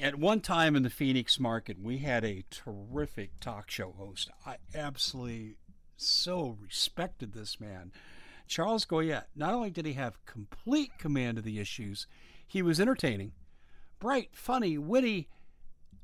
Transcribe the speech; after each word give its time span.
at 0.00 0.18
one 0.18 0.40
time 0.40 0.74
in 0.76 0.82
the 0.82 0.90
Phoenix 0.90 1.38
market, 1.38 1.80
we 1.80 1.98
had 1.98 2.24
a 2.24 2.44
terrific 2.50 3.38
talk 3.40 3.70
show 3.70 3.92
host. 3.92 4.30
I 4.44 4.56
absolutely 4.74 5.56
so 5.96 6.56
respected 6.60 7.32
this 7.32 7.60
man. 7.60 7.92
Charles 8.46 8.84
Goyette, 8.84 9.26
not 9.34 9.54
only 9.54 9.70
did 9.70 9.86
he 9.86 9.94
have 9.94 10.24
complete 10.26 10.98
command 10.98 11.38
of 11.38 11.44
the 11.44 11.60
issues, 11.60 12.06
he 12.46 12.60
was 12.60 12.80
entertaining, 12.80 13.32
bright, 13.98 14.30
funny, 14.32 14.76
witty, 14.76 15.28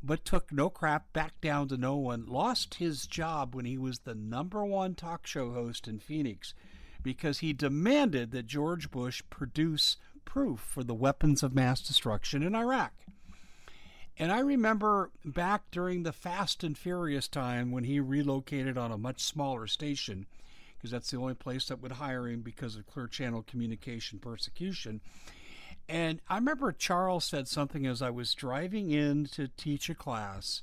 but 0.02 0.24
took 0.24 0.50
no 0.50 0.70
crap, 0.70 1.12
back 1.12 1.40
down 1.40 1.68
to 1.68 1.76
no 1.76 1.96
one, 1.96 2.24
lost 2.26 2.74
his 2.74 3.06
job 3.06 3.54
when 3.54 3.66
he 3.66 3.76
was 3.76 4.00
the 4.00 4.14
number 4.14 4.64
one 4.64 4.94
talk 4.94 5.26
show 5.26 5.52
host 5.52 5.86
in 5.86 5.98
Phoenix 5.98 6.54
because 7.02 7.38
he 7.38 7.52
demanded 7.52 8.30
that 8.30 8.46
George 8.46 8.90
Bush 8.90 9.22
produce 9.30 9.96
proof 10.24 10.60
for 10.60 10.82
the 10.82 10.94
weapons 10.94 11.42
of 11.42 11.54
mass 11.54 11.80
destruction 11.80 12.42
in 12.42 12.54
Iraq. 12.54 12.92
And 14.20 14.30
I 14.30 14.40
remember 14.40 15.10
back 15.24 15.62
during 15.70 16.02
the 16.02 16.12
Fast 16.12 16.62
and 16.62 16.76
Furious 16.76 17.26
time 17.26 17.70
when 17.70 17.84
he 17.84 18.00
relocated 18.00 18.76
on 18.76 18.92
a 18.92 18.98
much 18.98 19.22
smaller 19.22 19.66
station, 19.66 20.26
because 20.76 20.90
that's 20.90 21.10
the 21.10 21.16
only 21.16 21.32
place 21.32 21.68
that 21.68 21.80
would 21.80 21.92
hire 21.92 22.28
him 22.28 22.42
because 22.42 22.76
of 22.76 22.86
Clear 22.86 23.06
Channel 23.06 23.42
communication 23.42 24.18
persecution. 24.18 25.00
And 25.88 26.20
I 26.28 26.34
remember 26.34 26.70
Charles 26.70 27.24
said 27.24 27.48
something 27.48 27.86
as 27.86 28.02
I 28.02 28.10
was 28.10 28.34
driving 28.34 28.90
in 28.90 29.24
to 29.32 29.48
teach 29.48 29.88
a 29.88 29.94
class, 29.94 30.60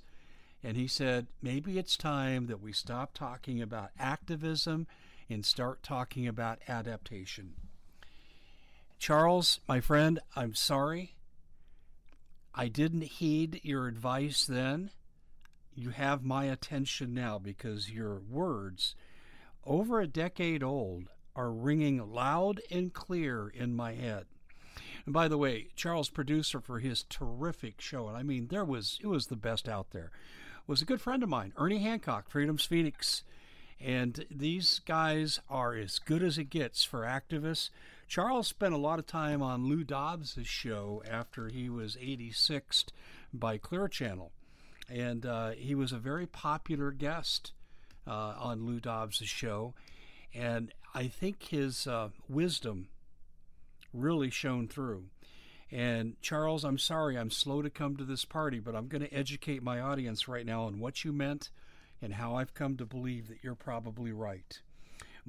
and 0.63 0.77
he 0.77 0.85
said, 0.85 1.26
maybe 1.41 1.79
it's 1.79 1.98
time 1.98 2.45
that 2.45 2.62
we 2.62 2.73
stop 2.73 3.15
talking 3.15 3.59
about 3.59 3.89
activism 3.99 4.85
and 5.31 5.43
start 5.43 5.81
talking 5.81 6.27
about 6.27 6.59
adaptation. 6.67 7.55
Charles, 8.99 9.62
my 9.67 9.81
friend, 9.81 10.20
I'm 10.35 10.53
sorry. 10.53 11.15
I 12.59 12.70
didn't 12.70 13.03
heed 13.03 13.61
your 13.63 13.88
advice 13.88 14.47
then. 14.47 14.89
You 15.75 15.91
have 15.91 16.23
my 16.23 16.45
attention 16.45 17.13
now 17.13 17.37
because 17.37 17.91
your 17.91 18.20
words, 18.27 18.95
over 19.63 20.01
a 20.01 20.07
decade 20.07 20.63
old, 20.63 21.09
are 21.35 21.51
ringing 21.51 22.12
loud 22.12 22.59
and 22.71 22.91
clear 22.91 23.48
in 23.48 23.76
my 23.76 23.93
head. 23.93 24.26
And 25.05 25.13
by 25.13 25.27
the 25.27 25.37
way, 25.37 25.67
Charles, 25.76 26.09
producer 26.09 26.59
for 26.59 26.79
his 26.79 27.04
terrific 27.04 27.79
show, 27.79 28.07
and 28.07 28.17
I 28.17 28.23
mean 28.23 28.48
there 28.48 28.65
was 28.65 28.98
it 29.04 29.07
was 29.07 29.27
the 29.27 29.35
best 29.35 29.70
out 29.70 29.91
there, 29.91 30.10
was 30.65 30.82
a 30.82 30.85
good 30.85 30.99
friend 30.99 31.21
of 31.21 31.29
mine, 31.29 31.54
Ernie 31.57 31.77
Hancock, 31.77 32.27
Freedom's 32.27 32.65
Phoenix. 32.65 33.23
And 33.79 34.26
these 34.32 34.79
guys 34.79 35.39
are 35.48 35.76
as 35.76 35.99
good 35.99 36.23
as 36.23 36.39
it 36.39 36.49
gets 36.49 36.84
for 36.84 37.01
activists. 37.01 37.70
Charles 38.08 38.48
spent 38.48 38.74
a 38.74 38.77
lot 38.77 39.00
of 39.00 39.05
time 39.05 39.41
on 39.41 39.68
Lou 39.68 39.84
Dobbs' 39.84 40.38
show 40.44 41.04
after 41.10 41.50
he 41.50 41.70
was 41.70 41.98
86th 41.98 42.88
by 43.34 43.58
Clear 43.58 43.88
Channel. 43.88 44.32
And 44.90 45.26
uh, 45.26 45.52
he 45.52 45.76
was 45.76 45.91
a 45.91 45.98
very 45.98 46.26
popular 46.26 46.91
guest 46.91 47.52
uh, 48.08 48.35
on 48.40 48.66
Lou 48.66 48.80
Dobbs' 48.80 49.18
show. 49.18 49.74
And 50.34 50.74
I 50.96 51.08
think 51.08 51.44
his 51.44 51.85
uh, 51.85 52.10
wisdom 52.30 52.88
really 53.94 54.30
shone 54.30 54.70
through. 54.70 55.05
And 55.70 56.16
Charles, 56.22 56.63
I'm 56.63 56.78
sorry 56.78 57.18
I'm 57.18 57.32
slow 57.32 57.62
to 57.62 57.70
come 57.70 57.98
to 57.98 58.05
this 58.05 58.24
party, 58.24 58.60
but 58.60 58.74
I'm 58.74 58.88
going 58.88 59.02
to 59.02 59.13
educate 59.13 59.62
my 59.62 59.82
audience 59.82 60.30
right 60.30 60.46
now 60.46 60.63
on 60.63 60.80
what 60.80 61.04
you 61.04 61.12
meant 61.12 61.50
and 62.02 62.13
how 62.13 62.35
I've 62.35 62.54
come 62.54 62.78
to 62.78 62.85
believe 62.85 63.28
that 63.28 63.44
you're 63.44 63.55
probably 63.55 64.13
right. 64.13 64.62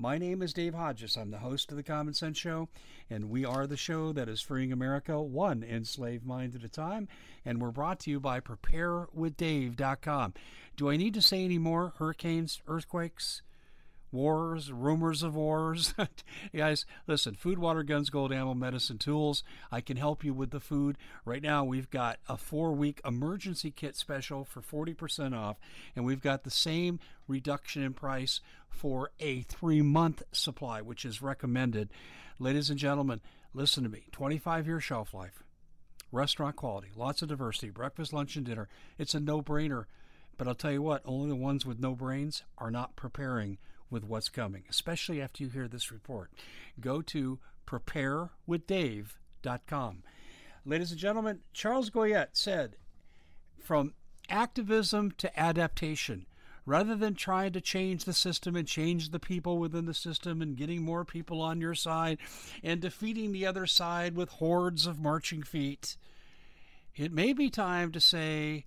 My 0.00 0.16
name 0.16 0.42
is 0.42 0.52
Dave 0.52 0.74
Hodges. 0.74 1.16
I'm 1.16 1.32
the 1.32 1.38
host 1.38 1.72
of 1.72 1.76
The 1.76 1.82
Common 1.82 2.14
Sense 2.14 2.38
Show, 2.38 2.68
and 3.10 3.28
we 3.28 3.44
are 3.44 3.66
the 3.66 3.76
show 3.76 4.12
that 4.12 4.28
is 4.28 4.40
freeing 4.40 4.70
America 4.70 5.20
one 5.20 5.64
enslaved 5.64 6.24
mind 6.24 6.54
at 6.54 6.62
a 6.62 6.68
time. 6.68 7.08
And 7.44 7.60
we're 7.60 7.72
brought 7.72 7.98
to 8.00 8.10
you 8.10 8.20
by 8.20 8.38
PrepareWithDave.com. 8.38 10.34
Do 10.76 10.88
I 10.88 10.96
need 10.96 11.14
to 11.14 11.20
say 11.20 11.44
any 11.44 11.58
more? 11.58 11.94
Hurricanes, 11.98 12.62
earthquakes, 12.68 13.42
wars, 14.12 14.72
rumors 14.72 15.22
of 15.22 15.34
wars. 15.34 15.94
Guys, 16.56 16.86
listen, 17.06 17.34
food, 17.34 17.58
water, 17.58 17.82
guns, 17.82 18.10
gold, 18.10 18.32
ammo, 18.32 18.54
medicine, 18.54 18.98
tools. 18.98 19.42
I 19.70 19.80
can 19.80 19.96
help 19.96 20.24
you 20.24 20.32
with 20.34 20.50
the 20.50 20.60
food. 20.60 20.96
Right 21.24 21.42
now, 21.42 21.64
we've 21.64 21.90
got 21.90 22.18
a 22.28 22.36
four 22.36 22.72
week 22.72 23.00
emergency 23.04 23.70
kit 23.70 23.96
special 23.96 24.44
for 24.44 24.60
40% 24.60 25.36
off, 25.36 25.58
and 25.94 26.04
we've 26.04 26.22
got 26.22 26.44
the 26.44 26.50
same 26.50 27.00
reduction 27.26 27.82
in 27.82 27.92
price 27.92 28.40
for 28.68 29.10
a 29.20 29.42
three 29.42 29.82
month 29.82 30.22
supply, 30.32 30.80
which 30.80 31.04
is 31.04 31.22
recommended. 31.22 31.90
Ladies 32.38 32.70
and 32.70 32.78
gentlemen, 32.78 33.20
listen 33.52 33.82
to 33.82 33.88
me 33.88 34.06
25 34.12 34.66
year 34.66 34.80
shelf 34.80 35.12
life, 35.12 35.42
restaurant 36.12 36.56
quality, 36.56 36.88
lots 36.96 37.22
of 37.22 37.28
diversity, 37.28 37.70
breakfast, 37.70 38.12
lunch, 38.12 38.36
and 38.36 38.46
dinner. 38.46 38.68
It's 38.96 39.14
a 39.14 39.20
no 39.20 39.42
brainer. 39.42 39.84
But 40.36 40.46
I'll 40.46 40.54
tell 40.54 40.70
you 40.70 40.82
what, 40.82 41.02
only 41.04 41.28
the 41.28 41.34
ones 41.34 41.66
with 41.66 41.80
no 41.80 41.96
brains 41.96 42.44
are 42.58 42.70
not 42.70 42.94
preparing 42.94 43.58
with 43.90 44.04
what's 44.04 44.28
coming, 44.28 44.64
especially 44.68 45.20
after 45.20 45.42
you 45.42 45.50
hear 45.50 45.68
this 45.68 45.90
report. 45.90 46.30
Go 46.80 47.02
to 47.02 47.38
preparewithdave.com. 47.66 50.02
Ladies 50.64 50.90
and 50.90 51.00
gentlemen, 51.00 51.40
Charles 51.52 51.90
Goyette 51.90 52.34
said, 52.34 52.76
from 53.62 53.94
activism 54.28 55.12
to 55.18 55.38
adaptation, 55.38 56.26
rather 56.66 56.94
than 56.94 57.14
trying 57.14 57.52
to 57.52 57.60
change 57.60 58.04
the 58.04 58.12
system 58.12 58.54
and 58.54 58.68
change 58.68 59.10
the 59.10 59.18
people 59.18 59.58
within 59.58 59.86
the 59.86 59.94
system 59.94 60.42
and 60.42 60.56
getting 60.56 60.82
more 60.82 61.04
people 61.04 61.40
on 61.40 61.60
your 61.60 61.74
side 61.74 62.18
and 62.62 62.80
defeating 62.80 63.32
the 63.32 63.46
other 63.46 63.66
side 63.66 64.14
with 64.14 64.28
hordes 64.28 64.86
of 64.86 65.00
marching 65.00 65.42
feet, 65.42 65.96
it 66.94 67.12
may 67.12 67.32
be 67.32 67.48
time 67.48 67.90
to 67.92 68.00
say, 68.00 68.64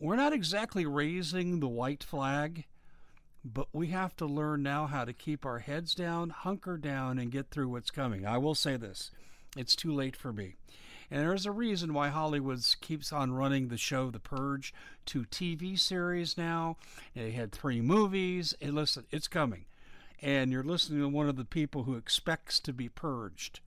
we're 0.00 0.16
not 0.16 0.32
exactly 0.32 0.84
raising 0.84 1.60
the 1.60 1.68
white 1.68 2.02
flag 2.02 2.64
but 3.52 3.68
we 3.72 3.88
have 3.88 4.16
to 4.16 4.26
learn 4.26 4.62
now 4.62 4.86
how 4.86 5.04
to 5.04 5.12
keep 5.12 5.46
our 5.46 5.60
heads 5.60 5.94
down, 5.94 6.30
hunker 6.30 6.76
down, 6.76 7.18
and 7.18 7.30
get 7.30 7.50
through 7.50 7.68
what's 7.68 7.90
coming. 7.90 8.26
I 8.26 8.38
will 8.38 8.54
say 8.54 8.76
this 8.76 9.10
it's 9.56 9.76
too 9.76 9.92
late 9.92 10.16
for 10.16 10.32
me. 10.32 10.56
And 11.10 11.20
there's 11.20 11.46
a 11.46 11.52
reason 11.52 11.94
why 11.94 12.08
Hollywood 12.08 12.60
keeps 12.80 13.12
on 13.12 13.32
running 13.32 13.68
the 13.68 13.78
show 13.78 14.10
The 14.10 14.18
Purge, 14.18 14.74
two 15.04 15.22
TV 15.22 15.78
series 15.78 16.36
now. 16.36 16.76
They 17.14 17.30
had 17.30 17.52
three 17.52 17.80
movies. 17.80 18.54
And 18.60 18.74
listen, 18.74 19.04
it's 19.12 19.28
coming. 19.28 19.66
And 20.20 20.50
you're 20.50 20.64
listening 20.64 21.00
to 21.00 21.08
one 21.08 21.28
of 21.28 21.36
the 21.36 21.44
people 21.44 21.84
who 21.84 21.94
expects 21.94 22.58
to 22.60 22.72
be 22.72 22.88
purged. 22.88 23.60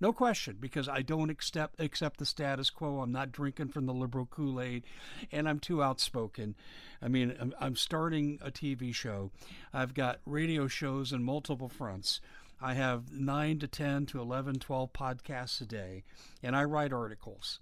No 0.00 0.14
question, 0.14 0.56
because 0.58 0.88
I 0.88 1.02
don't 1.02 1.28
accept 1.28 1.78
accept 1.78 2.18
the 2.18 2.24
status 2.24 2.70
quo. 2.70 3.00
I'm 3.00 3.12
not 3.12 3.32
drinking 3.32 3.68
from 3.68 3.84
the 3.84 3.92
liberal 3.92 4.24
Kool 4.24 4.58
Aid, 4.58 4.84
and 5.30 5.46
I'm 5.46 5.58
too 5.58 5.82
outspoken. 5.82 6.54
I 7.02 7.08
mean, 7.08 7.36
I'm, 7.38 7.54
I'm 7.60 7.76
starting 7.76 8.38
a 8.42 8.50
TV 8.50 8.94
show. 8.94 9.30
I've 9.74 9.92
got 9.92 10.20
radio 10.24 10.68
shows 10.68 11.12
in 11.12 11.22
multiple 11.22 11.68
fronts. 11.68 12.20
I 12.62 12.74
have 12.74 13.12
9 13.12 13.58
to 13.58 13.68
10 13.68 14.06
to 14.06 14.20
11, 14.20 14.58
12 14.58 14.92
podcasts 14.92 15.60
a 15.60 15.66
day, 15.66 16.04
and 16.42 16.56
I 16.56 16.64
write 16.64 16.92
articles. 16.92 17.60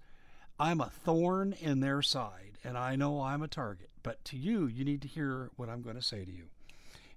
I'm 0.61 0.81
a 0.81 0.91
thorn 0.91 1.55
in 1.61 1.81
their 1.81 2.03
side, 2.03 2.59
and 2.63 2.79
I 2.79 2.95
know 2.97 3.21
I'm 3.21 3.43
a 3.43 3.49
target. 3.49 3.91
But 4.05 4.25
to 4.27 4.37
you, 4.37 4.67
you 4.67 4.85
need 4.85 5.03
to 5.03 5.09
hear 5.09 5.51
what 5.57 5.69
I'm 5.69 5.83
going 5.83 5.97
to 5.97 6.03
say 6.03 6.25
to 6.25 6.33
you. 6.33 6.47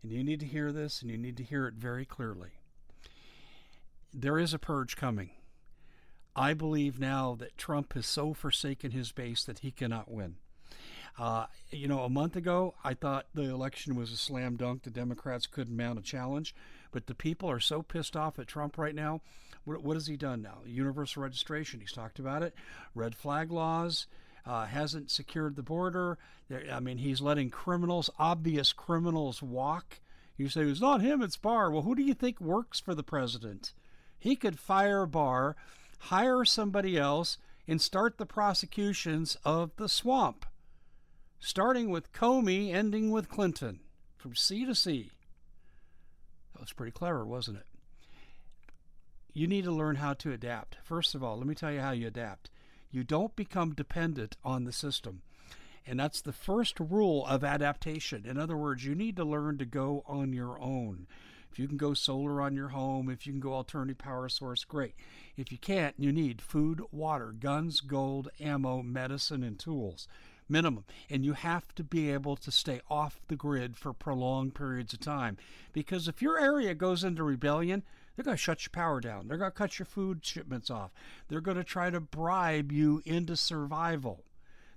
And 0.02 0.12
you 0.12 0.24
need 0.24 0.40
to 0.40 0.46
hear 0.48 0.72
this, 0.72 1.02
and 1.02 1.12
you 1.12 1.18
need 1.18 1.38
to 1.38 1.44
hear 1.44 1.68
it 1.68 1.76
very 1.76 2.06
clearly. 2.06 2.50
There 4.14 4.38
is 4.38 4.54
a 4.54 4.60
purge 4.60 4.98
coming. 4.98 5.30
I 6.36 6.54
believe 6.54 7.00
now 7.00 7.36
that 7.40 7.58
Trump 7.58 7.94
has 7.94 8.06
so 8.06 8.34
forsaken 8.34 8.92
his 8.92 9.12
base 9.12 9.44
that 9.46 9.60
he 9.60 9.72
cannot 9.72 10.12
win. 10.12 10.36
Uh, 11.18 11.46
you 11.70 11.88
know, 11.88 12.02
a 12.02 12.10
month 12.10 12.36
ago, 12.36 12.74
I 12.84 12.94
thought 12.94 13.28
the 13.34 13.44
election 13.44 13.96
was 13.96 14.12
a 14.12 14.18
slam 14.18 14.56
dunk. 14.56 14.84
The 14.84 14.90
Democrats 14.90 15.48
couldn't 15.48 15.76
mount 15.76 16.00
a 16.00 16.02
challenge. 16.02 16.56
But 16.92 17.08
the 17.08 17.16
people 17.16 17.50
are 17.50 17.60
so 17.60 17.82
pissed 17.82 18.16
off 18.18 18.40
at 18.40 18.48
Trump 18.48 18.78
right 18.78 18.96
now. 18.96 19.22
What, 19.64 19.84
what 19.84 19.96
has 19.96 20.08
he 20.08 20.18
done 20.18 20.42
now? 20.42 20.60
Universal 20.66 21.24
registration. 21.24 21.80
He's 21.80 21.92
talked 21.92 22.20
about 22.20 22.44
it. 22.44 22.54
Red 22.96 23.16
flag 23.16 23.52
laws. 23.52 24.08
Uh, 24.46 24.66
hasn't 24.66 25.12
secured 25.12 25.56
the 25.56 25.64
border. 25.64 26.18
There, 26.50 26.64
I 26.72 26.80
mean, 26.80 26.98
he's 26.98 27.22
letting 27.22 27.50
criminals, 27.50 28.10
obvious 28.18 28.74
criminals, 28.74 29.42
walk. 29.42 30.00
You 30.36 30.50
say 30.50 30.62
it's 30.64 30.82
not 30.82 31.02
him, 31.02 31.22
it's 31.22 31.38
Barr. 31.38 31.70
Well, 31.70 31.84
who 31.84 31.94
do 31.94 32.02
you 32.02 32.16
think 32.16 32.42
works 32.42 32.80
for 32.80 32.96
the 32.96 33.04
president? 33.04 33.74
He 34.22 34.38
could 34.38 34.58
fire 34.58 35.06
Barr, 35.06 35.58
hire 36.00 36.46
somebody 36.46 36.98
else, 36.98 37.38
and 37.68 37.82
start 37.82 38.18
the 38.18 38.26
prosecutions 38.26 39.36
of 39.44 39.76
the 39.76 39.90
swamp 39.90 40.46
starting 41.42 41.90
with 41.90 42.14
Comey, 42.14 42.72
ending 42.72 43.12
with 43.12 43.28
Clinton, 43.28 43.80
from 44.16 44.36
sea 44.36 44.64
to 44.66 44.76
sea. 44.76 45.10
That 46.54 46.62
was 46.62 46.72
pretty 46.72 46.92
clever, 46.92 47.26
wasn't 47.26 47.58
it? 47.58 47.66
You 49.34 49.48
need 49.48 49.64
to 49.64 49.72
learn 49.72 49.96
how 49.96 50.14
to 50.14 50.32
adapt. 50.32 50.78
First 50.84 51.16
of 51.16 51.24
all, 51.24 51.38
let 51.38 51.48
me 51.48 51.56
tell 51.56 51.72
you 51.72 51.80
how 51.80 51.92
you 51.92 52.08
adapt. 52.08 52.52
You 52.92 53.04
don't 53.04 53.36
become 53.36 53.74
dependent 53.74 54.38
on 54.44 54.66
the 54.66 54.72
system. 54.72 55.24
And 55.88 56.00
that's 56.00 56.22
the 56.22 56.34
first 56.34 56.80
rule 56.80 57.26
of 57.26 57.44
adaptation. 57.44 58.26
In 58.26 58.38
other 58.38 58.56
words, 58.56 58.86
you 58.86 58.94
need 58.94 59.16
to 59.16 59.24
learn 59.24 59.58
to 59.58 59.66
go 59.66 60.04
on 60.06 60.34
your 60.34 60.62
own. 60.62 61.08
If 61.52 61.60
you 61.60 61.68
can 61.68 61.78
go 61.78 61.94
solar 61.94 62.42
on 62.42 62.56
your 62.56 62.70
home, 62.70 63.10
if 63.10 63.28
you 63.28 63.34
can 63.34 63.42
go 63.42 63.54
alternative 63.54 63.98
power 63.98 64.30
source, 64.30 64.64
great. 64.64 64.94
If 65.36 65.52
you 65.52 65.58
can't, 65.58 65.96
you 65.98 66.12
need 66.12 66.42
food, 66.42 66.82
water, 66.92 67.34
guns, 67.38 67.82
gold, 67.82 68.30
ammo, 68.40 68.82
medicine, 68.82 69.44
and 69.44 69.60
tools. 69.60 70.08
Minimum. 70.48 70.86
And 71.10 71.26
you 71.26 71.34
have 71.34 71.76
to 71.76 71.84
be 71.84 72.10
able 72.12 72.38
to 72.38 72.52
stay 72.52 72.82
off 72.90 73.20
the 73.28 73.36
grid 73.36 73.76
for 73.76 73.92
prolonged 73.94 74.56
periods 74.56 74.94
of 74.94 75.02
time. 75.02 75.38
Because 75.74 76.08
if 76.08 76.22
your 76.22 76.40
area 76.40 76.74
goes 76.74 77.04
into 77.04 77.24
rebellion, 77.24 77.84
they're 78.16 78.26
going 78.26 78.38
to 78.38 78.42
shut 78.42 78.64
your 78.64 78.72
power 78.72 79.02
down. 79.02 79.28
They're 79.28 79.38
going 79.38 79.52
to 79.52 79.58
cut 79.58 79.80
your 79.80 79.86
food 79.86 80.26
shipments 80.26 80.70
off. 80.70 80.92
They're 81.28 81.42
going 81.42 81.58
to 81.58 81.64
try 81.64 81.90
to 81.90 82.00
bribe 82.00 82.72
you 82.72 83.02
into 83.06 83.36
survival. 83.36 84.24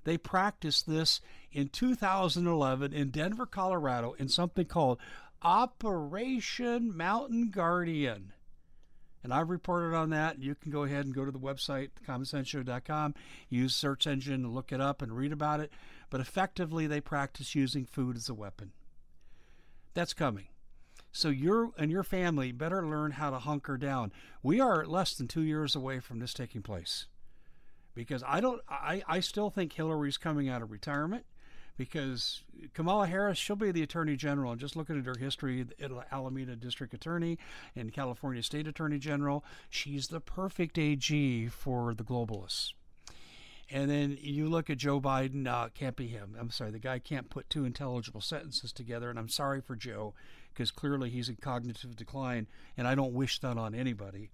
They 0.04 0.18
practiced 0.18 0.86
this 0.86 1.20
in 1.50 1.68
2011 1.68 2.92
in 2.92 3.10
Denver, 3.10 3.46
Colorado, 3.46 4.12
in 4.18 4.28
something 4.28 4.66
called 4.66 4.98
Operation 5.44 6.96
Mountain 6.96 7.50
Guardian. 7.50 8.32
And 9.22 9.32
I've 9.32 9.50
reported 9.50 9.94
on 9.94 10.10
that. 10.10 10.38
You 10.38 10.54
can 10.54 10.70
go 10.70 10.82
ahead 10.82 11.06
and 11.06 11.14
go 11.14 11.24
to 11.24 11.30
the 11.30 11.38
website, 11.38 11.90
commonsenseshow.com, 12.06 13.14
use 13.48 13.74
search 13.74 14.06
engine 14.06 14.42
to 14.42 14.48
look 14.48 14.72
it 14.72 14.80
up 14.80 15.00
and 15.00 15.16
read 15.16 15.32
about 15.32 15.60
it. 15.60 15.72
But 16.10 16.20
effectively, 16.20 16.86
they 16.86 17.00
practice 17.00 17.54
using 17.54 17.86
food 17.86 18.16
as 18.16 18.28
a 18.28 18.34
weapon. 18.34 18.72
That's 19.94 20.12
coming. 20.12 20.46
So 21.12 21.28
you 21.28 21.72
and 21.78 21.90
your 21.90 22.02
family 22.02 22.50
better 22.50 22.86
learn 22.86 23.12
how 23.12 23.30
to 23.30 23.38
hunker 23.38 23.76
down. 23.76 24.12
We 24.42 24.60
are 24.60 24.84
less 24.84 25.14
than 25.14 25.28
two 25.28 25.42
years 25.42 25.76
away 25.76 26.00
from 26.00 26.18
this 26.18 26.34
taking 26.34 26.60
place 26.60 27.06
because 27.94 28.22
I 28.26 28.40
don't 28.40 28.60
I, 28.68 29.02
I 29.06 29.20
still 29.20 29.48
think 29.48 29.72
Hillary's 29.72 30.16
coming 30.16 30.48
out 30.48 30.60
of 30.60 30.72
retirement 30.72 31.24
because 31.76 32.42
Kamala 32.72 33.06
Harris 33.06 33.38
she'll 33.38 33.56
be 33.56 33.72
the 33.72 33.82
attorney 33.82 34.16
general 34.16 34.52
and 34.52 34.60
just 34.60 34.76
looking 34.76 34.98
at 34.98 35.06
her 35.06 35.18
history 35.18 35.66
Alameda 36.12 36.56
district 36.56 36.94
attorney 36.94 37.38
and 37.74 37.92
California 37.92 38.42
state 38.42 38.66
attorney 38.66 38.98
general 38.98 39.44
she's 39.68 40.08
the 40.08 40.20
perfect 40.20 40.78
AG 40.78 41.48
for 41.48 41.94
the 41.94 42.04
globalists 42.04 42.72
and 43.70 43.90
then 43.90 44.18
you 44.20 44.48
look 44.48 44.68
at 44.68 44.78
Joe 44.78 45.00
Biden 45.00 45.46
uh, 45.48 45.68
can't 45.74 45.96
be 45.96 46.06
him 46.06 46.36
I'm 46.38 46.50
sorry 46.50 46.70
the 46.70 46.78
guy 46.78 46.98
can't 46.98 47.30
put 47.30 47.50
two 47.50 47.64
intelligible 47.64 48.20
sentences 48.20 48.72
together 48.72 49.10
and 49.10 49.18
I'm 49.18 49.28
sorry 49.28 49.60
for 49.60 49.76
Joe 49.76 50.14
because 50.52 50.70
clearly 50.70 51.10
he's 51.10 51.28
in 51.28 51.36
cognitive 51.36 51.96
decline 51.96 52.46
and 52.76 52.86
I 52.86 52.94
don't 52.94 53.12
wish 53.12 53.40
that 53.40 53.58
on 53.58 53.74
anybody 53.74 54.30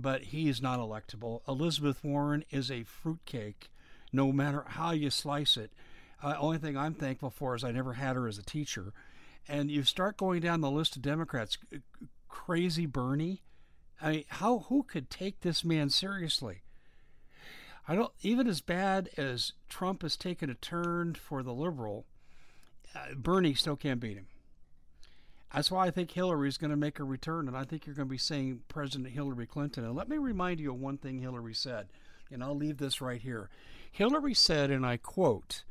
but 0.00 0.24
he 0.24 0.48
is 0.48 0.62
not 0.62 0.78
electable. 0.78 1.40
Elizabeth 1.48 2.02
Warren 2.04 2.44
is 2.50 2.70
a 2.70 2.84
fruitcake, 2.84 3.70
no 4.12 4.32
matter 4.32 4.64
how 4.66 4.92
you 4.92 5.10
slice 5.10 5.56
it. 5.56 5.72
Uh, 6.22 6.34
only 6.38 6.58
thing 6.58 6.76
I'm 6.76 6.94
thankful 6.94 7.30
for 7.30 7.54
is 7.54 7.64
I 7.64 7.70
never 7.70 7.94
had 7.94 8.16
her 8.16 8.26
as 8.26 8.38
a 8.38 8.42
teacher. 8.42 8.92
And 9.48 9.70
you 9.70 9.82
start 9.82 10.16
going 10.16 10.40
down 10.40 10.60
the 10.60 10.70
list 10.70 10.96
of 10.96 11.02
Democrats, 11.02 11.56
crazy 12.28 12.86
Bernie. 12.86 13.42
I 14.00 14.10
mean, 14.10 14.24
how 14.28 14.60
who 14.68 14.82
could 14.82 15.10
take 15.10 15.40
this 15.40 15.64
man 15.64 15.90
seriously? 15.90 16.62
I 17.86 17.94
don't 17.94 18.12
even 18.20 18.46
as 18.46 18.60
bad 18.60 19.08
as 19.16 19.52
Trump 19.68 20.02
has 20.02 20.16
taken 20.16 20.50
a 20.50 20.54
turn 20.54 21.14
for 21.14 21.42
the 21.42 21.54
liberal. 21.54 22.04
Uh, 22.94 23.14
Bernie 23.16 23.54
still 23.54 23.76
can't 23.76 24.00
beat 24.00 24.18
him. 24.18 24.26
That's 25.54 25.70
why 25.70 25.86
I 25.86 25.90
think 25.90 26.10
Hillary 26.10 26.48
is 26.48 26.58
going 26.58 26.70
to 26.70 26.76
make 26.76 26.98
a 26.98 27.04
return, 27.04 27.48
and 27.48 27.56
I 27.56 27.64
think 27.64 27.86
you're 27.86 27.94
going 27.94 28.08
to 28.08 28.12
be 28.12 28.18
saying 28.18 28.60
President 28.68 29.14
Hillary 29.14 29.46
Clinton. 29.46 29.84
And 29.84 29.96
let 29.96 30.08
me 30.08 30.18
remind 30.18 30.60
you 30.60 30.70
of 30.70 30.78
one 30.78 30.98
thing 30.98 31.20
Hillary 31.20 31.54
said, 31.54 31.88
and 32.30 32.44
I'll 32.44 32.54
leave 32.54 32.76
this 32.76 33.00
right 33.00 33.20
here. 33.20 33.48
Hillary 33.90 34.34
said, 34.34 34.70
and 34.70 34.84
I 34.84 34.98
quote, 34.98 35.64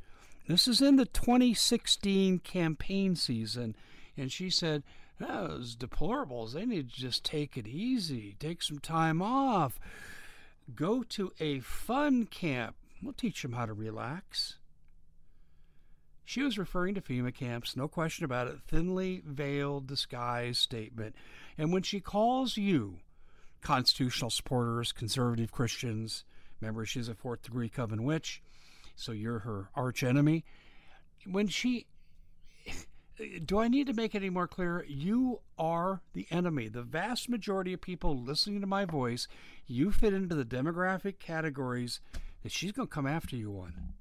this 0.48 0.66
is 0.66 0.80
in 0.80 0.96
the 0.96 1.04
2016 1.04 2.38
campaign 2.40 3.14
season, 3.14 3.76
and 4.16 4.32
she 4.32 4.48
said, 4.50 4.82
oh, 5.20 5.48
those 5.48 5.76
deplorables, 5.76 6.52
they 6.52 6.64
need 6.64 6.90
to 6.90 7.00
just 7.00 7.22
take 7.22 7.56
it 7.56 7.66
easy, 7.66 8.34
take 8.40 8.62
some 8.62 8.78
time 8.78 9.20
off, 9.20 9.78
go 10.74 11.02
to 11.02 11.32
a 11.38 11.60
fun 11.60 12.24
camp. 12.24 12.76
We'll 13.02 13.12
teach 13.12 13.42
them 13.42 13.52
how 13.52 13.66
to 13.66 13.74
relax. 13.74 14.56
She 16.24 16.42
was 16.42 16.58
referring 16.58 16.94
to 16.94 17.00
FEMA 17.00 17.34
camps, 17.34 17.76
no 17.76 17.86
question 17.86 18.24
about 18.24 18.48
it, 18.48 18.58
thinly 18.66 19.22
veiled, 19.24 19.86
disguised 19.86 20.60
statement. 20.60 21.14
And 21.56 21.72
when 21.72 21.82
she 21.82 22.00
calls 22.00 22.56
you, 22.56 22.98
constitutional 23.62 24.30
supporters, 24.30 24.92
conservative 24.92 25.52
Christians, 25.52 26.24
remember 26.60 26.84
she's 26.84 27.08
a 27.08 27.14
fourth 27.14 27.42
degree 27.42 27.68
coven 27.68 28.04
witch, 28.04 28.42
so 28.98 29.12
you're 29.12 29.40
her 29.40 29.70
arch 29.74 30.02
enemy. 30.02 30.44
When 31.26 31.48
she 31.48 31.86
do 33.44 33.58
I 33.58 33.66
need 33.66 33.88
to 33.88 33.94
make 33.94 34.14
any 34.14 34.30
more 34.30 34.46
clear? 34.46 34.84
You 34.88 35.40
are 35.58 36.02
the 36.12 36.28
enemy. 36.30 36.68
The 36.68 36.82
vast 36.82 37.28
majority 37.28 37.72
of 37.72 37.80
people 37.80 38.16
listening 38.16 38.60
to 38.60 38.66
my 38.66 38.84
voice, 38.84 39.26
you 39.66 39.90
fit 39.90 40.14
into 40.14 40.36
the 40.36 40.44
demographic 40.44 41.18
categories 41.18 41.98
that 42.44 42.52
she's 42.52 42.70
going 42.70 42.86
to 42.86 42.94
come 42.94 43.08
after 43.08 43.34
you 43.34 43.58
on 43.58 43.94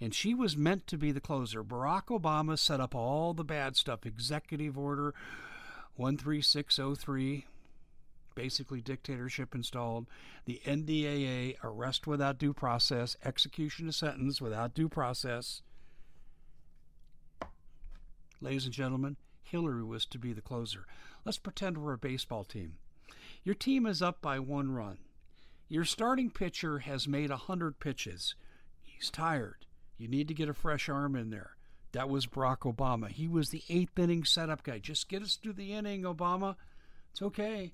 and 0.00 0.14
she 0.14 0.34
was 0.34 0.56
meant 0.56 0.86
to 0.86 0.96
be 0.96 1.12
the 1.12 1.20
closer. 1.20 1.62
Barack 1.62 2.06
Obama 2.06 2.58
set 2.58 2.80
up 2.80 2.94
all 2.94 3.34
the 3.34 3.44
bad 3.44 3.76
stuff, 3.76 4.06
Executive 4.06 4.78
Order 4.78 5.14
13603, 5.96 7.44
basically 8.34 8.80
dictatorship 8.80 9.54
installed, 9.54 10.06
the 10.44 10.60
NDAA, 10.64 11.56
arrest 11.62 12.06
without 12.06 12.38
due 12.38 12.52
process, 12.52 13.16
execution 13.24 13.88
of 13.88 13.94
sentence 13.94 14.40
without 14.40 14.74
due 14.74 14.88
process. 14.88 15.62
Ladies 18.40 18.64
and 18.64 18.74
gentlemen, 18.74 19.16
Hillary 19.42 19.84
was 19.84 20.06
to 20.06 20.18
be 20.18 20.32
the 20.32 20.40
closer. 20.40 20.86
Let's 21.24 21.38
pretend 21.38 21.78
we're 21.78 21.92
a 21.92 21.98
baseball 21.98 22.44
team. 22.44 22.74
Your 23.44 23.54
team 23.54 23.86
is 23.86 24.00
up 24.00 24.22
by 24.22 24.38
one 24.38 24.72
run. 24.72 24.98
Your 25.68 25.84
starting 25.84 26.30
pitcher 26.30 26.80
has 26.80 27.06
made 27.06 27.30
a 27.30 27.36
hundred 27.36 27.78
pitches. 27.78 28.34
He's 28.82 29.10
tired. 29.10 29.66
You 29.98 30.08
need 30.08 30.28
to 30.28 30.34
get 30.34 30.48
a 30.48 30.54
fresh 30.54 30.88
arm 30.88 31.14
in 31.14 31.30
there. 31.30 31.56
That 31.92 32.08
was 32.08 32.26
Barack 32.26 32.60
Obama. 32.60 33.08
He 33.08 33.28
was 33.28 33.50
the 33.50 33.62
eighth 33.68 33.98
inning 33.98 34.24
setup 34.24 34.62
guy. 34.62 34.78
Just 34.78 35.08
get 35.08 35.22
us 35.22 35.36
through 35.36 35.54
the 35.54 35.72
inning, 35.72 36.02
Obama. 36.02 36.56
It's 37.10 37.22
okay. 37.22 37.72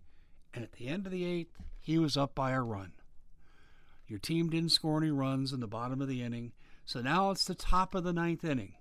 And 0.57 0.65
at 0.65 0.73
the 0.73 0.89
end 0.89 1.05
of 1.05 1.13
the 1.13 1.27
eighth, 1.27 1.61
he 1.79 1.99
was 1.99 2.17
up 2.17 2.35
by 2.35 2.53
a 2.53 2.63
run. 2.63 2.93
Your 4.09 4.19
team 4.19 4.49
didn't 4.49 4.71
score 4.71 4.97
any 4.97 5.11
runs 5.11 5.53
in 5.53 5.61
the 5.61 5.67
bottom 5.67 6.01
of 6.01 6.09
the 6.09 6.23
inning, 6.23 6.53
so 6.87 7.03
now 7.03 7.31
it's 7.31 7.45
the 7.45 7.55
top 7.55 7.95
of 7.95 8.05
the 8.05 8.13
ninth 8.15 8.43
inning. 8.43 8.73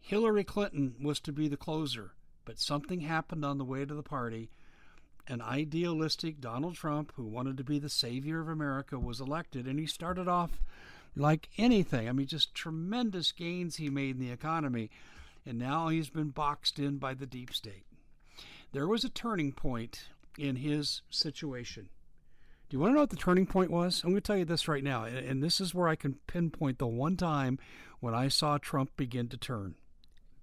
Hillary 0.00 0.42
Clinton 0.42 0.94
was 1.02 1.20
to 1.20 1.32
be 1.32 1.48
the 1.48 1.58
closer, 1.58 2.12
but 2.46 2.58
something 2.58 3.00
happened 3.00 3.44
on 3.44 3.58
the 3.58 3.64
way 3.64 3.84
to 3.84 3.92
the 3.92 4.02
party. 4.02 4.48
An 5.28 5.42
idealistic 5.42 6.40
Donald 6.40 6.76
Trump, 6.76 7.12
who 7.14 7.24
wanted 7.24 7.58
to 7.58 7.64
be 7.64 7.78
the 7.78 7.90
savior 7.90 8.40
of 8.40 8.48
America, 8.48 8.98
was 8.98 9.20
elected, 9.20 9.66
and 9.66 9.78
he 9.78 9.86
started 9.86 10.28
off 10.28 10.62
like 11.14 11.50
anything. 11.58 12.08
I 12.08 12.12
mean, 12.12 12.26
just 12.26 12.54
tremendous 12.54 13.32
gains 13.32 13.76
he 13.76 13.90
made 13.90 14.16
in 14.16 14.20
the 14.22 14.32
economy, 14.32 14.90
and 15.44 15.58
now 15.58 15.88
he's 15.88 16.08
been 16.08 16.30
boxed 16.30 16.78
in 16.78 16.96
by 16.96 17.12
the 17.12 17.26
deep 17.26 17.52
state. 17.52 17.84
There 18.72 18.88
was 18.88 19.04
a 19.04 19.10
turning 19.10 19.52
point 19.52 20.06
in 20.38 20.56
his 20.56 21.02
situation. 21.10 21.88
Do 22.68 22.76
you 22.76 22.80
want 22.80 22.92
to 22.92 22.94
know 22.94 23.00
what 23.00 23.10
the 23.10 23.16
turning 23.16 23.46
point 23.46 23.70
was? 23.70 24.02
I'm 24.02 24.10
going 24.10 24.22
to 24.22 24.26
tell 24.26 24.36
you 24.36 24.44
this 24.44 24.66
right 24.66 24.82
now, 24.82 25.04
and 25.04 25.42
this 25.42 25.60
is 25.60 25.74
where 25.74 25.88
I 25.88 25.96
can 25.96 26.14
pinpoint 26.26 26.78
the 26.78 26.86
one 26.86 27.16
time 27.16 27.58
when 28.00 28.14
I 28.14 28.28
saw 28.28 28.58
Trump 28.58 28.96
begin 28.96 29.28
to 29.28 29.36
turn, 29.36 29.74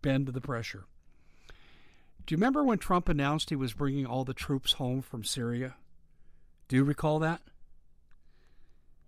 bend 0.01 0.27
to 0.27 0.31
the 0.31 0.41
pressure. 0.41 0.85
Do 2.25 2.33
you 2.33 2.37
remember 2.37 2.63
when 2.63 2.77
Trump 2.77 3.09
announced 3.09 3.49
he 3.49 3.55
was 3.55 3.73
bringing 3.73 4.05
all 4.05 4.23
the 4.23 4.35
troops 4.35 4.73
home 4.73 5.01
from 5.01 5.23
Syria? 5.23 5.75
Do 6.67 6.75
you 6.75 6.83
recall 6.83 7.17
that? 7.19 7.41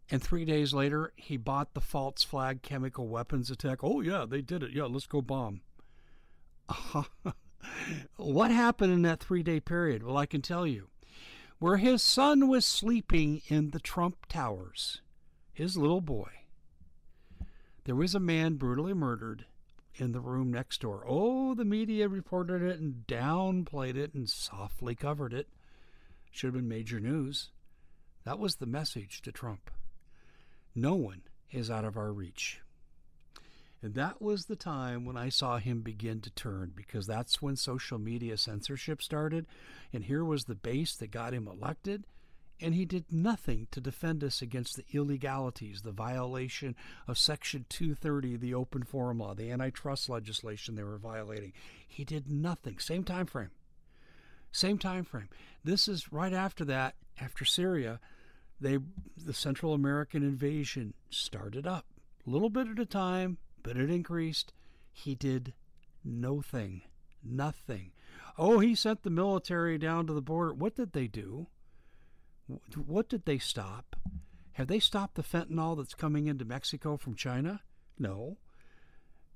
And 0.09 0.21
three 0.21 0.43
days 0.43 0.73
later, 0.73 1.13
he 1.15 1.37
bought 1.37 1.73
the 1.73 1.79
false 1.79 2.23
flag 2.23 2.63
chemical 2.63 3.07
weapons 3.07 3.51
attack. 3.51 3.83
Oh, 3.83 4.01
yeah, 4.01 4.25
they 4.27 4.41
did 4.41 4.63
it. 4.63 4.71
Yeah, 4.71 4.85
let's 4.85 5.05
go 5.05 5.21
bomb. 5.21 5.61
what 8.25 8.51
happened 8.51 8.93
in 8.93 9.01
that 9.03 9.19
three 9.19 9.43
day 9.43 9.59
period? 9.59 10.03
Well, 10.03 10.17
I 10.17 10.25
can 10.25 10.41
tell 10.41 10.65
you. 10.65 10.87
Where 11.59 11.77
his 11.77 12.01
son 12.01 12.47
was 12.47 12.65
sleeping 12.65 13.43
in 13.47 13.69
the 13.69 13.79
Trump 13.79 14.25
Towers, 14.27 15.01
his 15.53 15.77
little 15.77 16.01
boy, 16.01 16.31
there 17.83 17.95
was 17.95 18.15
a 18.15 18.19
man 18.19 18.55
brutally 18.55 18.95
murdered 18.95 19.45
in 19.95 20.11
the 20.11 20.19
room 20.19 20.51
next 20.51 20.81
door. 20.81 21.03
Oh, 21.07 21.53
the 21.53 21.65
media 21.65 22.07
reported 22.07 22.63
it 22.63 22.79
and 22.79 23.05
downplayed 23.07 23.95
it 23.95 24.13
and 24.13 24.27
softly 24.27 24.95
covered 24.95 25.33
it. 25.33 25.49
Should 26.31 26.47
have 26.47 26.55
been 26.55 26.67
major 26.67 26.99
news. 26.99 27.49
That 28.23 28.39
was 28.39 28.55
the 28.55 28.65
message 28.65 29.21
to 29.23 29.31
Trump. 29.31 29.69
No 30.73 30.95
one 30.95 31.21
is 31.51 31.69
out 31.69 31.85
of 31.85 31.97
our 31.97 32.11
reach. 32.11 32.61
And 33.83 33.95
that 33.95 34.21
was 34.21 34.45
the 34.45 34.55
time 34.55 35.05
when 35.05 35.17
I 35.17 35.29
saw 35.29 35.57
him 35.57 35.81
begin 35.81 36.21
to 36.21 36.29
turn 36.29 36.71
because 36.75 37.07
that's 37.07 37.41
when 37.41 37.55
social 37.55 37.97
media 37.97 38.37
censorship 38.37 39.01
started. 39.01 39.47
And 39.91 40.03
here 40.03 40.23
was 40.23 40.43
the 40.43 40.55
base 40.55 40.95
that 40.95 41.09
got 41.11 41.33
him 41.33 41.47
elected. 41.47 42.05
And 42.63 42.75
he 42.75 42.85
did 42.85 43.05
nothing 43.11 43.67
to 43.71 43.81
defend 43.81 44.23
us 44.23 44.39
against 44.39 44.75
the 44.75 44.85
illegalities, 44.93 45.81
the 45.81 45.91
violation 45.91 46.75
of 47.07 47.17
Section 47.17 47.65
230 47.69 48.37
the 48.37 48.53
Open 48.53 48.83
Forum 48.83 49.17
Law, 49.17 49.33
the 49.33 49.49
antitrust 49.49 50.09
legislation 50.09 50.75
they 50.75 50.83
were 50.83 50.99
violating. 50.99 51.53
He 51.87 52.05
did 52.05 52.29
nothing. 52.29 52.77
Same 52.77 53.03
time 53.03 53.25
frame. 53.25 53.49
Same 54.51 54.77
time 54.77 55.05
frame. 55.05 55.29
This 55.63 55.87
is 55.87 56.13
right 56.13 56.33
after 56.33 56.63
that, 56.65 56.93
after 57.19 57.45
Syria, 57.45 57.99
they 58.59 58.77
the 59.17 59.33
Central 59.33 59.73
American 59.73 60.21
invasion 60.21 60.93
started 61.09 61.65
up. 61.65 61.85
A 62.27 62.29
little 62.29 62.51
bit 62.51 62.67
at 62.67 62.77
a 62.77 62.85
time, 62.85 63.37
but 63.63 63.77
it 63.77 63.89
increased. 63.89 64.53
He 64.91 65.15
did 65.15 65.53
no 66.03 66.41
thing. 66.41 66.83
Nothing. 67.23 67.91
Oh, 68.37 68.59
he 68.59 68.75
sent 68.75 69.03
the 69.03 69.09
military 69.09 69.77
down 69.77 70.07
to 70.07 70.13
the 70.13 70.21
border. 70.21 70.53
What 70.53 70.75
did 70.75 70.93
they 70.93 71.07
do? 71.07 71.47
What 72.75 73.09
did 73.09 73.25
they 73.25 73.37
stop? 73.37 73.95
Have 74.53 74.67
they 74.67 74.79
stopped 74.79 75.15
the 75.15 75.23
fentanyl 75.23 75.77
that's 75.77 75.93
coming 75.93 76.27
into 76.27 76.43
Mexico 76.43 76.97
from 76.97 77.15
China? 77.15 77.61
No. 77.97 78.37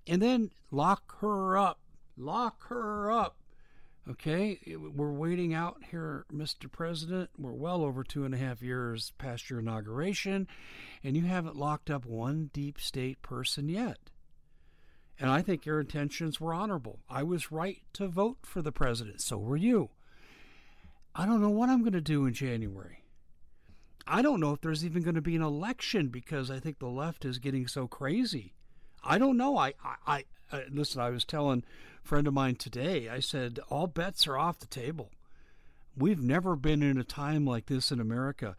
And 0.08 0.22
then 0.22 0.52
lock 0.72 1.20
her 1.22 1.58
up. 1.58 1.80
Lock 2.18 2.68
her 2.68 3.12
up. 3.12 3.38
Okay, 4.08 4.60
we're 4.78 5.12
waiting 5.12 5.56
out 5.56 5.78
here, 5.90 6.26
Mr. 6.32 6.72
President. 6.72 7.32
We're 7.40 7.54
well 7.54 7.82
over 7.82 8.04
two 8.04 8.24
and 8.24 8.36
a 8.36 8.38
half 8.38 8.62
years 8.62 9.14
past 9.18 9.50
your 9.50 9.60
inauguration, 9.60 10.48
and 11.04 11.18
you 11.18 11.24
haven't 11.24 11.56
locked 11.56 11.90
up 11.90 12.06
one 12.06 12.52
deep 12.54 12.80
state 12.80 13.24
person 13.24 13.68
yet. 13.68 13.98
And 15.20 15.30
I 15.30 15.42
think 15.42 15.66
your 15.66 15.80
intentions 15.80 16.42
were 16.42 16.54
honorable. 16.54 17.00
I 17.10 17.24
was 17.24 17.52
right 17.52 17.82
to 17.94 18.08
vote 18.08 18.40
for 18.44 18.62
the 18.62 18.72
president. 18.72 19.22
So 19.22 19.38
were 19.38 19.58
you. 19.58 19.90
I 21.16 21.26
don't 21.26 21.42
know 21.42 21.50
what 21.50 21.70
I'm 21.70 21.82
going 21.82 21.94
to 21.94 22.02
do 22.02 22.26
in 22.26 22.34
January. 22.34 23.04
I 24.06 24.22
don't 24.22 24.40
know 24.40 24.52
if 24.52 24.62
there's 24.62 24.86
even 24.86 25.02
going 25.02 25.16
to 25.16 25.22
be 25.22 25.36
an 25.36 25.42
election 25.42 26.10
because 26.10 26.52
I 26.52 26.60
think 26.60 26.80
the 26.80 26.88
left 26.88 27.26
is 27.26 27.40
getting 27.40 27.68
so 27.68 27.88
crazy. 27.88 28.54
I 29.04 29.18
don't 29.18 29.38
know. 29.38 29.58
I, 29.58 29.74
I, 29.84 29.96
I 30.06 30.24
uh, 30.52 30.62
listen. 30.70 31.02
I 31.02 31.10
was 31.10 31.26
telling 31.26 31.64
a 32.04 32.08
friend 32.08 32.28
of 32.28 32.34
mine 32.34 32.56
today. 32.56 33.10
I 33.10 33.20
said 33.20 33.60
all 33.70 33.88
bets 33.88 34.28
are 34.28 34.38
off 34.38 34.60
the 34.60 34.68
table. 34.68 35.12
We've 35.98 36.22
never 36.22 36.56
been 36.56 36.84
in 36.84 36.98
a 36.98 37.04
time 37.04 37.46
like 37.46 37.68
this 37.68 37.92
in 37.92 38.00
America. 38.00 38.56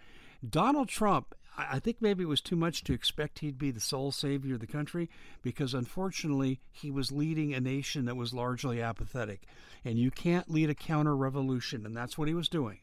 Donald 0.49 0.89
Trump. 0.89 1.35
I 1.59 1.79
think 1.79 2.03
maybe 2.03 2.23
it 2.23 2.29
was 2.29 2.43
too 2.43 2.57
much 2.57 2.85
to 2.85 2.93
expect 2.93 3.39
he'd 3.39 3.59
be 3.59 3.71
the 3.71 3.81
sole 3.81 4.13
savior 4.13 4.55
of 4.55 4.61
the 4.61 4.67
country 4.67 5.09
because 5.43 5.73
unfortunately 5.73 6.61
he 6.71 6.91
was 6.91 7.11
leading 7.11 7.55
a 7.55 7.61
nation 7.61 8.05
that 8.05 8.17
was 8.17 8.35
largely 8.35 8.83
apathetic. 8.83 9.47
And 9.85 9.99
you 9.99 10.11
can't 10.11 10.51
lead 10.51 10.69
a 10.69 10.75
counter 10.75 11.17
revolution, 11.17 11.87
and 11.87 11.97
that's 11.97 12.19
what 12.19 12.29
he 12.29 12.35
was 12.35 12.49
doing 12.49 12.81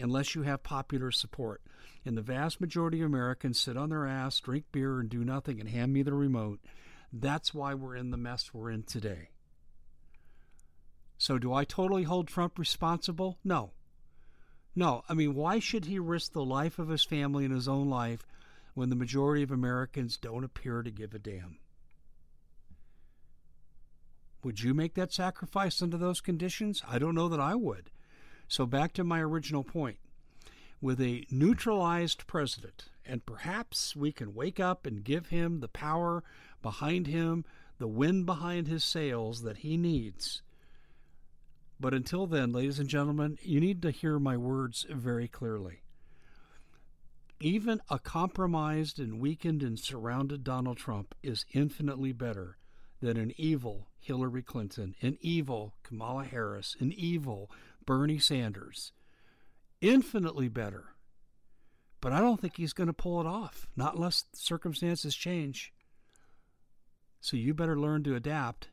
unless 0.00 0.34
you 0.34 0.42
have 0.42 0.62
popular 0.62 1.10
support. 1.10 1.60
And 2.04 2.16
the 2.16 2.22
vast 2.22 2.60
majority 2.60 3.00
of 3.00 3.06
Americans 3.06 3.60
sit 3.60 3.76
on 3.76 3.90
their 3.90 4.06
ass, 4.06 4.40
drink 4.40 4.66
beer, 4.72 5.00
and 5.00 5.08
do 5.08 5.24
nothing 5.24 5.60
and 5.60 5.68
hand 5.68 5.92
me 5.92 6.02
the 6.02 6.14
remote. 6.14 6.60
That's 7.12 7.52
why 7.52 7.74
we're 7.74 7.96
in 7.96 8.10
the 8.10 8.16
mess 8.16 8.54
we're 8.54 8.70
in 8.70 8.84
today. 8.84 9.30
So, 11.16 11.38
do 11.38 11.52
I 11.52 11.64
totally 11.64 12.04
hold 12.04 12.28
Trump 12.28 12.58
responsible? 12.58 13.38
No. 13.42 13.72
No. 14.74 15.02
I 15.08 15.14
mean, 15.14 15.34
why 15.34 15.58
should 15.58 15.86
he 15.86 15.98
risk 15.98 16.32
the 16.32 16.44
life 16.44 16.78
of 16.78 16.88
his 16.88 17.04
family 17.04 17.44
and 17.44 17.54
his 17.54 17.68
own 17.68 17.88
life 17.88 18.26
when 18.74 18.90
the 18.90 18.96
majority 18.96 19.42
of 19.42 19.50
Americans 19.50 20.16
don't 20.16 20.44
appear 20.44 20.82
to 20.82 20.90
give 20.90 21.14
a 21.14 21.18
damn? 21.18 21.58
Would 24.44 24.62
you 24.62 24.72
make 24.72 24.94
that 24.94 25.12
sacrifice 25.12 25.82
under 25.82 25.96
those 25.96 26.20
conditions? 26.20 26.82
I 26.88 26.98
don't 26.98 27.14
know 27.14 27.28
that 27.28 27.40
I 27.40 27.54
would. 27.54 27.90
So, 28.46 28.66
back 28.66 28.92
to 28.94 29.04
my 29.04 29.20
original 29.20 29.64
point 29.64 29.98
with 30.80 31.00
a 31.00 31.26
neutralized 31.30 32.26
president, 32.26 32.84
and 33.04 33.26
perhaps 33.26 33.96
we 33.96 34.12
can 34.12 34.34
wake 34.34 34.60
up 34.60 34.86
and 34.86 35.04
give 35.04 35.26
him 35.26 35.60
the 35.60 35.68
power 35.68 36.22
behind 36.62 37.06
him, 37.06 37.44
the 37.78 37.88
wind 37.88 38.26
behind 38.26 38.68
his 38.68 38.84
sails 38.84 39.42
that 39.42 39.58
he 39.58 39.76
needs. 39.76 40.42
But 41.80 41.94
until 41.94 42.26
then, 42.26 42.52
ladies 42.52 42.78
and 42.78 42.88
gentlemen, 42.88 43.38
you 43.42 43.60
need 43.60 43.82
to 43.82 43.90
hear 43.90 44.18
my 44.18 44.36
words 44.36 44.84
very 44.90 45.28
clearly. 45.28 45.82
Even 47.40 47.80
a 47.88 48.00
compromised 48.00 48.98
and 48.98 49.20
weakened 49.20 49.62
and 49.62 49.78
surrounded 49.78 50.42
Donald 50.42 50.76
Trump 50.76 51.14
is 51.22 51.44
infinitely 51.52 52.12
better 52.12 52.58
than 53.00 53.16
an 53.16 53.32
evil 53.36 53.86
Hillary 54.00 54.42
Clinton, 54.42 54.96
an 55.02 55.18
evil 55.20 55.74
Kamala 55.84 56.24
Harris, 56.24 56.76
an 56.80 56.92
evil 56.92 57.48
Bernie 57.86 58.18
Sanders. 58.18 58.92
Infinitely 59.80 60.48
better. 60.48 60.96
But 62.00 62.12
I 62.12 62.20
don't 62.20 62.40
think 62.40 62.56
he's 62.56 62.72
going 62.72 62.88
to 62.88 62.92
pull 62.92 63.20
it 63.20 63.26
off, 63.26 63.68
not 63.76 63.94
unless 63.94 64.24
circumstances 64.32 65.14
change. 65.14 65.72
So 67.20 67.36
you 67.36 67.54
better 67.54 67.78
learn 67.78 68.02
to 68.04 68.16
adapt. 68.16 68.70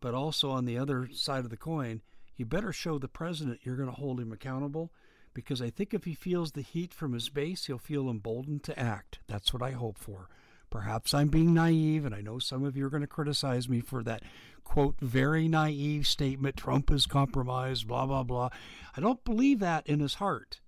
But 0.00 0.14
also, 0.14 0.50
on 0.50 0.66
the 0.66 0.76
other 0.76 1.08
side 1.12 1.44
of 1.44 1.50
the 1.50 1.56
coin, 1.56 2.02
you 2.36 2.46
better 2.46 2.72
show 2.72 2.98
the 2.98 3.08
president 3.08 3.60
you're 3.62 3.76
going 3.76 3.88
to 3.88 3.94
hold 3.94 4.20
him 4.20 4.32
accountable 4.32 4.92
because 5.34 5.60
I 5.60 5.70
think 5.70 5.92
if 5.92 6.04
he 6.04 6.14
feels 6.14 6.52
the 6.52 6.62
heat 6.62 6.94
from 6.94 7.12
his 7.12 7.28
base, 7.28 7.66
he'll 7.66 7.78
feel 7.78 8.08
emboldened 8.08 8.62
to 8.64 8.78
act. 8.78 9.18
That's 9.26 9.52
what 9.52 9.62
I 9.62 9.72
hope 9.72 9.98
for. 9.98 10.28
Perhaps 10.70 11.14
I'm 11.14 11.28
being 11.28 11.54
naive, 11.54 12.04
and 12.04 12.14
I 12.14 12.20
know 12.20 12.38
some 12.38 12.64
of 12.64 12.76
you 12.76 12.86
are 12.86 12.90
going 12.90 13.02
to 13.02 13.06
criticize 13.06 13.68
me 13.68 13.80
for 13.80 14.02
that 14.02 14.22
quote, 14.64 14.96
very 15.00 15.46
naive 15.46 16.06
statement 16.06 16.56
Trump 16.56 16.90
is 16.90 17.06
compromised, 17.06 17.86
blah, 17.86 18.04
blah, 18.04 18.22
blah. 18.22 18.48
I 18.96 19.00
don't 19.00 19.24
believe 19.24 19.60
that 19.60 19.86
in 19.86 20.00
his 20.00 20.14
heart. 20.14 20.60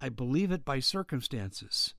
I 0.00 0.08
believe 0.08 0.50
it 0.50 0.64
by 0.64 0.80
circumstances. 0.80 1.94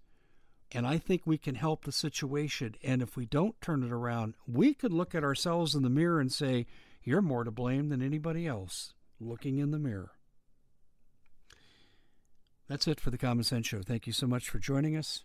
And 0.72 0.86
I 0.86 0.98
think 0.98 1.22
we 1.26 1.38
can 1.38 1.56
help 1.56 1.86
the 1.86 1.92
situation. 1.92 2.76
And 2.84 3.02
if 3.02 3.16
we 3.16 3.26
don't 3.26 3.60
turn 3.62 3.84
it 3.84 3.92
around, 3.92 4.34
we 4.46 4.74
could 4.74 4.92
look 4.92 5.16
at 5.16 5.24
ourselves 5.24 5.74
in 5.74 5.84
the 5.84 5.90
mirror 5.90 6.20
and 6.20 6.32
say, 6.32 6.66
You're 7.06 7.22
more 7.22 7.44
to 7.44 7.52
blame 7.52 7.90
than 7.90 8.02
anybody 8.02 8.48
else 8.48 8.96
looking 9.20 9.60
in 9.60 9.70
the 9.70 9.80
mirror. 9.80 10.12
That's 12.68 12.88
it 12.88 13.00
for 13.00 13.12
the 13.12 13.18
Common 13.18 13.44
Sense 13.44 13.68
Show. 13.68 13.84
Thank 13.84 14.08
you 14.08 14.14
so 14.14 14.26
much 14.26 14.50
for 14.50 14.58
joining 14.58 14.98
us. 14.98 15.24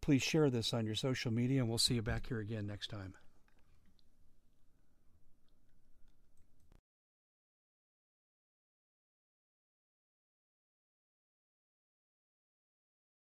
Please 0.00 0.22
share 0.22 0.50
this 0.50 0.72
on 0.72 0.86
your 0.86 0.94
social 0.94 1.32
media, 1.32 1.60
and 1.60 1.68
we'll 1.68 1.78
see 1.78 1.94
you 1.94 2.02
back 2.02 2.28
here 2.28 2.38
again 2.38 2.66
next 2.66 2.90
time. 2.90 3.14